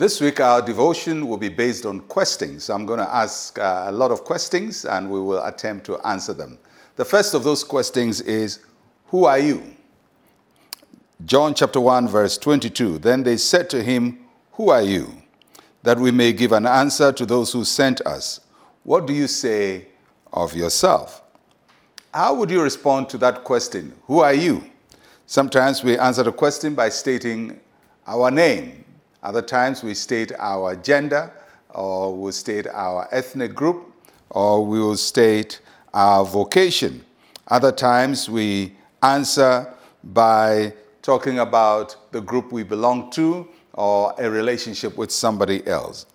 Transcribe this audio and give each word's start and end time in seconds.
This 0.00 0.18
week, 0.18 0.40
our 0.40 0.62
devotion 0.62 1.28
will 1.28 1.36
be 1.36 1.50
based 1.50 1.84
on 1.84 2.00
questions. 2.00 2.70
I'm 2.70 2.86
going 2.86 3.00
to 3.00 3.14
ask 3.14 3.58
uh, 3.58 3.84
a 3.88 3.92
lot 3.92 4.10
of 4.10 4.24
questions 4.24 4.86
and 4.86 5.10
we 5.10 5.20
will 5.20 5.44
attempt 5.44 5.84
to 5.84 5.98
answer 6.08 6.32
them. 6.32 6.58
The 6.96 7.04
first 7.04 7.34
of 7.34 7.44
those 7.44 7.62
questions 7.62 8.22
is 8.22 8.60
Who 9.08 9.26
are 9.26 9.38
you? 9.38 9.76
John 11.26 11.52
chapter 11.52 11.82
1, 11.82 12.08
verse 12.08 12.38
22. 12.38 12.96
Then 12.96 13.22
they 13.22 13.36
said 13.36 13.68
to 13.68 13.82
him, 13.82 14.20
Who 14.52 14.70
are 14.70 14.80
you? 14.80 15.22
That 15.82 15.98
we 15.98 16.10
may 16.10 16.32
give 16.32 16.52
an 16.52 16.64
answer 16.64 17.12
to 17.12 17.26
those 17.26 17.52
who 17.52 17.66
sent 17.66 18.00
us. 18.06 18.40
What 18.84 19.06
do 19.06 19.12
you 19.12 19.26
say 19.26 19.88
of 20.32 20.56
yourself? 20.56 21.22
How 22.14 22.32
would 22.36 22.50
you 22.50 22.62
respond 22.62 23.10
to 23.10 23.18
that 23.18 23.44
question? 23.44 23.92
Who 24.06 24.20
are 24.20 24.32
you? 24.32 24.64
Sometimes 25.26 25.84
we 25.84 25.98
answer 25.98 26.22
the 26.22 26.32
question 26.32 26.74
by 26.74 26.88
stating 26.88 27.60
our 28.06 28.30
name. 28.30 28.86
Other 29.22 29.42
times 29.42 29.82
we 29.82 29.94
state 29.94 30.32
our 30.38 30.74
gender, 30.76 31.32
or 31.70 32.16
we 32.16 32.32
state 32.32 32.66
our 32.66 33.08
ethnic 33.12 33.54
group, 33.54 33.92
or 34.30 34.64
we 34.64 34.80
will 34.80 34.96
state 34.96 35.60
our 35.92 36.24
vocation. 36.24 37.04
Other 37.48 37.72
times 37.72 38.28
we 38.30 38.76
answer 39.02 39.72
by 40.04 40.72
talking 41.02 41.40
about 41.40 42.12
the 42.12 42.20
group 42.20 42.52
we 42.52 42.62
belong 42.62 43.10
to 43.10 43.48
or 43.74 44.14
a 44.18 44.30
relationship 44.30 44.96
with 44.96 45.10
somebody 45.10 45.66
else. 45.66 46.06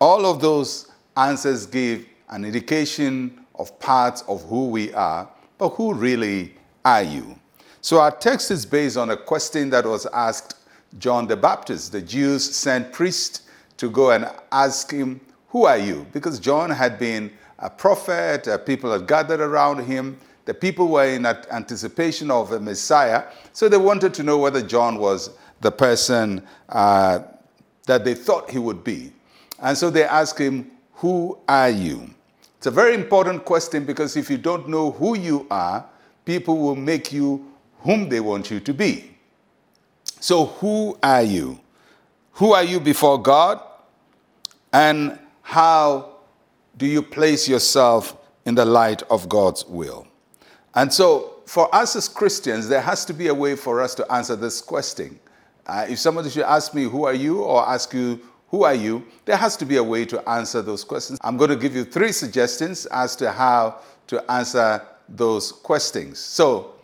All 0.00 0.26
of 0.26 0.40
those 0.40 0.90
answers 1.16 1.66
give 1.66 2.06
an 2.30 2.44
indication 2.44 3.44
of 3.54 3.78
parts 3.78 4.22
of 4.22 4.42
who 4.44 4.68
we 4.68 4.92
are, 4.94 5.28
but 5.58 5.70
who 5.70 5.94
really 5.94 6.54
are 6.84 7.02
you? 7.02 7.38
So 7.80 8.00
our 8.00 8.10
text 8.10 8.50
is 8.50 8.66
based 8.66 8.96
on 8.96 9.10
a 9.10 9.16
question 9.16 9.70
that 9.70 9.84
was 9.84 10.06
asked 10.06 10.56
John 10.98 11.26
the 11.26 11.36
Baptist. 11.36 11.92
The 11.92 12.02
Jews 12.02 12.54
sent 12.54 12.92
priests 12.92 13.42
to 13.76 13.90
go 13.90 14.10
and 14.12 14.30
ask 14.52 14.90
him, 14.90 15.20
Who 15.48 15.66
are 15.66 15.78
you? 15.78 16.06
Because 16.12 16.38
John 16.38 16.70
had 16.70 16.98
been 16.98 17.32
a 17.58 17.70
prophet, 17.70 18.46
uh, 18.48 18.58
people 18.58 18.92
had 18.92 19.06
gathered 19.06 19.40
around 19.40 19.84
him. 19.84 20.18
The 20.44 20.54
people 20.54 20.88
were 20.88 21.06
in 21.06 21.24
anticipation 21.24 22.30
of 22.30 22.52
a 22.52 22.60
Messiah, 22.60 23.24
so 23.52 23.68
they 23.68 23.78
wanted 23.78 24.12
to 24.14 24.22
know 24.22 24.36
whether 24.38 24.60
John 24.60 24.98
was 24.98 25.30
the 25.62 25.72
person 25.72 26.46
uh, 26.68 27.20
that 27.86 28.04
they 28.04 28.14
thought 28.14 28.50
he 28.50 28.58
would 28.58 28.84
be. 28.84 29.12
And 29.60 29.76
so 29.76 29.88
they 29.90 30.04
asked 30.04 30.38
him, 30.38 30.70
Who 30.94 31.38
are 31.48 31.70
you? 31.70 32.10
It's 32.58 32.66
a 32.66 32.70
very 32.70 32.94
important 32.94 33.44
question 33.44 33.84
because 33.84 34.16
if 34.16 34.30
you 34.30 34.38
don't 34.38 34.68
know 34.68 34.90
who 34.92 35.16
you 35.16 35.46
are, 35.50 35.86
people 36.24 36.58
will 36.58 36.76
make 36.76 37.12
you 37.12 37.52
whom 37.80 38.08
they 38.08 38.20
want 38.20 38.50
you 38.50 38.60
to 38.60 38.74
be. 38.74 39.13
So, 40.24 40.46
who 40.46 40.96
are 41.02 41.22
you? 41.22 41.60
Who 42.32 42.54
are 42.54 42.64
you 42.64 42.80
before 42.80 43.20
God? 43.20 43.60
And 44.72 45.18
how 45.42 46.14
do 46.78 46.86
you 46.86 47.02
place 47.02 47.46
yourself 47.46 48.16
in 48.46 48.54
the 48.54 48.64
light 48.64 49.02
of 49.10 49.28
God's 49.28 49.66
will? 49.66 50.06
And 50.74 50.90
so, 50.90 51.42
for 51.44 51.72
us 51.74 51.94
as 51.94 52.08
Christians, 52.08 52.68
there 52.68 52.80
has 52.80 53.04
to 53.04 53.12
be 53.12 53.26
a 53.26 53.34
way 53.34 53.54
for 53.54 53.82
us 53.82 53.94
to 53.96 54.10
answer 54.10 54.34
this 54.34 54.62
question. 54.62 55.20
Uh, 55.66 55.84
if 55.90 55.98
somebody 55.98 56.30
should 56.30 56.44
ask 56.44 56.72
me, 56.72 56.84
Who 56.84 57.04
are 57.04 57.12
you? 57.12 57.42
or 57.42 57.68
ask 57.68 57.92
you, 57.92 58.18
Who 58.48 58.64
are 58.64 58.74
you? 58.74 59.06
there 59.26 59.36
has 59.36 59.58
to 59.58 59.66
be 59.66 59.76
a 59.76 59.84
way 59.84 60.06
to 60.06 60.26
answer 60.26 60.62
those 60.62 60.84
questions. 60.84 61.18
I'm 61.22 61.36
going 61.36 61.50
to 61.50 61.56
give 61.56 61.76
you 61.76 61.84
three 61.84 62.12
suggestions 62.12 62.86
as 62.86 63.14
to 63.16 63.30
how 63.30 63.80
to 64.06 64.24
answer 64.32 64.80
those 65.06 65.52
questions. 65.52 66.18
So, 66.18 66.76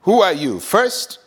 who 0.00 0.22
are 0.22 0.32
you? 0.32 0.60
First, 0.60 1.18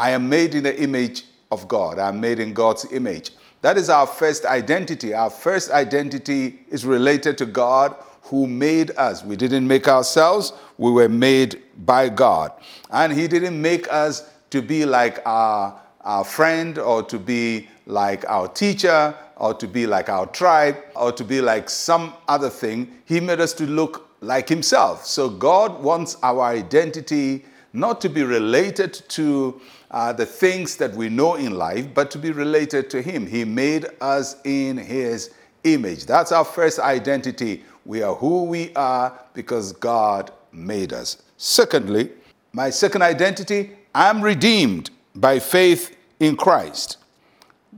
I 0.00 0.12
am 0.12 0.30
made 0.30 0.54
in 0.54 0.62
the 0.62 0.82
image 0.82 1.24
of 1.50 1.68
God. 1.68 1.98
I'm 1.98 2.22
made 2.22 2.38
in 2.38 2.54
God's 2.54 2.90
image. 2.90 3.32
That 3.60 3.76
is 3.76 3.90
our 3.90 4.06
first 4.06 4.46
identity. 4.46 5.12
Our 5.12 5.28
first 5.28 5.70
identity 5.70 6.60
is 6.70 6.86
related 6.86 7.36
to 7.36 7.44
God 7.44 7.94
who 8.22 8.46
made 8.46 8.92
us. 8.92 9.22
We 9.22 9.36
didn't 9.36 9.68
make 9.68 9.88
ourselves, 9.88 10.54
we 10.78 10.90
were 10.90 11.10
made 11.10 11.60
by 11.84 12.08
God. 12.08 12.50
And 12.90 13.12
He 13.12 13.28
didn't 13.28 13.60
make 13.60 13.92
us 13.92 14.30
to 14.48 14.62
be 14.62 14.86
like 14.86 15.20
our, 15.26 15.78
our 16.00 16.24
friend 16.24 16.78
or 16.78 17.02
to 17.02 17.18
be 17.18 17.68
like 17.84 18.24
our 18.26 18.48
teacher 18.48 19.14
or 19.36 19.52
to 19.52 19.68
be 19.68 19.86
like 19.86 20.08
our 20.08 20.24
tribe 20.28 20.78
or 20.96 21.12
to 21.12 21.24
be 21.24 21.42
like 21.42 21.68
some 21.68 22.14
other 22.26 22.48
thing. 22.48 22.90
He 23.04 23.20
made 23.20 23.40
us 23.40 23.52
to 23.54 23.66
look 23.66 24.08
like 24.22 24.48
Himself. 24.48 25.04
So 25.04 25.28
God 25.28 25.82
wants 25.82 26.16
our 26.22 26.40
identity 26.40 27.44
not 27.72 28.00
to 28.00 28.08
be 28.08 28.22
related 28.22 28.94
to 29.10 29.60
uh, 29.90 30.12
the 30.12 30.26
things 30.26 30.76
that 30.76 30.92
we 30.94 31.08
know 31.08 31.34
in 31.34 31.56
life, 31.56 31.86
but 31.94 32.10
to 32.10 32.18
be 32.18 32.30
related 32.32 32.90
to 32.90 33.02
Him. 33.02 33.26
He 33.26 33.44
made 33.44 33.86
us 34.00 34.36
in 34.44 34.76
His 34.76 35.30
image. 35.64 36.06
That's 36.06 36.32
our 36.32 36.44
first 36.44 36.78
identity. 36.78 37.64
We 37.84 38.02
are 38.02 38.14
who 38.14 38.44
we 38.44 38.74
are 38.74 39.18
because 39.34 39.72
God 39.72 40.32
made 40.52 40.92
us. 40.92 41.22
Secondly, 41.36 42.10
my 42.52 42.70
second 42.70 43.02
identity, 43.02 43.72
I'm 43.94 44.20
redeemed 44.20 44.90
by 45.14 45.38
faith 45.38 45.96
in 46.18 46.36
Christ. 46.36 46.98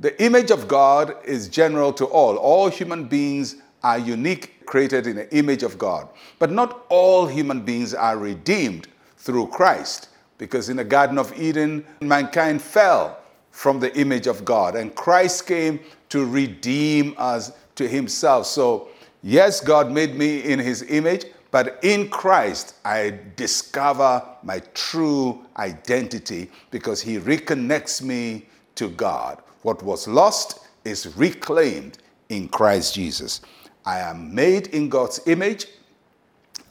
The 0.00 0.20
image 0.22 0.50
of 0.50 0.68
God 0.68 1.14
is 1.24 1.48
general 1.48 1.92
to 1.94 2.06
all. 2.06 2.36
All 2.36 2.68
human 2.68 3.04
beings 3.04 3.56
are 3.82 3.98
unique, 3.98 4.64
created 4.64 5.06
in 5.06 5.16
the 5.16 5.36
image 5.36 5.62
of 5.62 5.76
God. 5.76 6.08
But 6.38 6.50
not 6.50 6.86
all 6.88 7.26
human 7.26 7.60
beings 7.60 7.92
are 7.94 8.16
redeemed 8.16 8.88
through 9.22 9.46
Christ. 9.46 10.08
Because 10.38 10.68
in 10.68 10.76
the 10.76 10.84
Garden 10.84 11.18
of 11.18 11.32
Eden, 11.38 11.84
mankind 12.00 12.60
fell 12.60 13.18
from 13.52 13.78
the 13.78 13.96
image 13.96 14.26
of 14.26 14.44
God, 14.44 14.74
and 14.74 14.94
Christ 14.94 15.46
came 15.46 15.78
to 16.08 16.24
redeem 16.24 17.14
us 17.18 17.52
to 17.76 17.86
himself. 17.86 18.46
So, 18.46 18.88
yes, 19.22 19.60
God 19.60 19.90
made 19.90 20.16
me 20.16 20.40
in 20.40 20.58
his 20.58 20.82
image, 20.88 21.26
but 21.50 21.78
in 21.82 22.08
Christ, 22.08 22.76
I 22.84 23.18
discover 23.36 24.26
my 24.42 24.60
true 24.72 25.44
identity 25.58 26.50
because 26.70 27.02
he 27.02 27.18
reconnects 27.18 28.02
me 28.02 28.46
to 28.76 28.88
God. 28.88 29.42
What 29.62 29.82
was 29.82 30.08
lost 30.08 30.66
is 30.84 31.14
reclaimed 31.16 31.98
in 32.30 32.48
Christ 32.48 32.94
Jesus. 32.94 33.42
I 33.84 33.98
am 33.98 34.34
made 34.34 34.68
in 34.68 34.88
God's 34.88 35.20
image. 35.26 35.66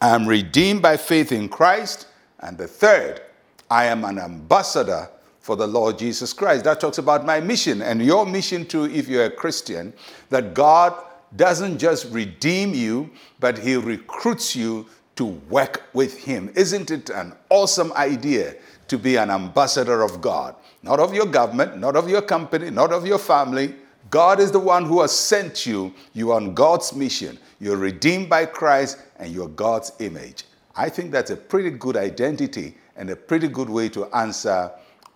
I 0.01 0.09
am 0.15 0.27
redeemed 0.27 0.81
by 0.81 0.97
faith 0.97 1.31
in 1.31 1.47
Christ. 1.47 2.07
And 2.41 2.57
the 2.57 2.67
third, 2.67 3.21
I 3.69 3.85
am 3.85 4.03
an 4.03 4.19
ambassador 4.19 5.09
for 5.39 5.55
the 5.55 5.67
Lord 5.67 5.97
Jesus 5.97 6.33
Christ. 6.33 6.63
That 6.63 6.79
talks 6.79 6.97
about 6.97 7.25
my 7.25 7.39
mission 7.39 7.81
and 7.81 8.01
your 8.01 8.25
mission 8.25 8.65
too, 8.65 8.85
if 8.85 9.07
you're 9.07 9.25
a 9.25 9.31
Christian, 9.31 9.93
that 10.29 10.53
God 10.53 10.93
doesn't 11.35 11.77
just 11.79 12.11
redeem 12.11 12.73
you, 12.73 13.09
but 13.39 13.57
He 13.57 13.75
recruits 13.75 14.55
you 14.55 14.87
to 15.15 15.25
work 15.25 15.83
with 15.93 16.17
Him. 16.17 16.51
Isn't 16.55 16.91
it 16.91 17.09
an 17.09 17.33
awesome 17.49 17.91
idea 17.93 18.55
to 18.87 18.97
be 18.97 19.15
an 19.15 19.29
ambassador 19.29 20.03
of 20.03 20.21
God? 20.21 20.55
Not 20.83 20.99
of 20.99 21.13
your 21.13 21.25
government, 21.25 21.77
not 21.77 21.95
of 21.95 22.09
your 22.09 22.21
company, 22.21 22.69
not 22.69 22.91
of 22.91 23.05
your 23.05 23.19
family. 23.19 23.75
God 24.09 24.39
is 24.39 24.51
the 24.51 24.59
one 24.59 24.85
who 24.85 25.01
has 25.01 25.11
sent 25.11 25.65
you. 25.65 25.93
You 26.13 26.31
are 26.31 26.35
on 26.35 26.53
God's 26.53 26.93
mission. 26.93 27.37
You're 27.59 27.77
redeemed 27.77 28.29
by 28.29 28.45
Christ 28.45 28.97
and 29.17 29.31
you're 29.31 29.47
God's 29.47 29.91
image. 29.99 30.45
I 30.75 30.89
think 30.89 31.11
that's 31.11 31.31
a 31.31 31.35
pretty 31.35 31.71
good 31.71 31.97
identity 31.97 32.75
and 32.95 33.09
a 33.09 33.15
pretty 33.15 33.47
good 33.47 33.69
way 33.69 33.89
to 33.89 34.05
answer 34.15 34.71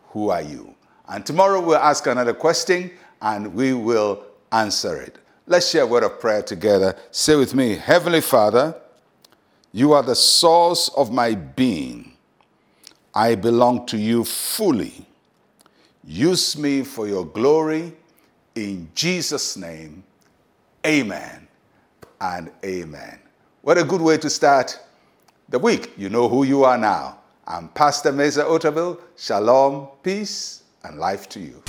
who 0.10 0.30
are 0.30 0.42
you? 0.42 0.74
And 1.08 1.26
tomorrow 1.26 1.62
we'll 1.62 1.78
ask 1.78 2.08
another 2.08 2.34
question 2.34 2.92
and 3.22 3.54
we 3.54 3.74
will 3.74 4.24
answer 4.52 5.02
it. 5.02 5.18
Let's 5.48 5.70
share 5.70 5.84
a 5.84 5.88
word 5.88 6.04
of 6.04 6.20
prayer 6.20 6.42
together. 6.42 6.96
Say 7.12 7.36
with 7.36 7.54
me, 7.54 7.76
Heavenly 7.76 8.22
Father, 8.22 8.76
you 9.72 9.94
are 9.94 10.02
the 10.02 10.16
source 10.16 10.90
of 10.96 11.12
my 11.12 11.36
being. 11.36 12.14
I 13.13 13.36
belong 13.36 13.86
to 13.88 13.98
you 13.98 14.24
fully. 14.24 15.06
Use 16.04 16.58
me 16.58 16.84
for 16.84 17.08
your 17.08 17.25
glory. 17.25 17.94
In 18.56 18.90
Jesus' 18.96 19.58
name, 19.58 20.04
amen 20.86 21.48
and 22.22 22.51
amen. 22.63 23.19
What 23.62 23.78
a 23.78 23.84
good 23.84 24.01
way 24.01 24.18
to 24.18 24.30
start 24.30 24.80
the 25.50 25.59
week. 25.59 25.94
You 25.97 26.09
know 26.09 26.27
who 26.30 26.44
you 26.44 26.63
are 26.63 26.77
now. 26.77 27.19
I'm 27.47 27.69
Pastor 27.69 28.12
Mensa 28.12 28.44
Otabil. 28.44 29.00
Shalom, 29.15 29.88
peace, 30.03 30.63
and 30.83 30.97
life 30.97 31.30
to 31.30 31.39
you. 31.39 31.63